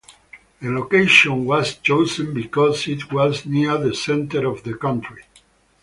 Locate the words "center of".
3.93-4.63